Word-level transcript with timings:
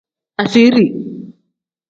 Asiiri. 0.43 0.85